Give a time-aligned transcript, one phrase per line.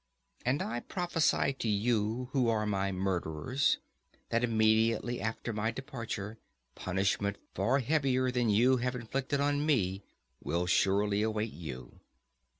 [0.43, 3.77] And I prophesy to you who are my murderers,
[4.29, 6.39] that immediately after my departure
[6.73, 10.01] punishment far heavier than you have inflicted on me
[10.43, 11.99] will surely await you.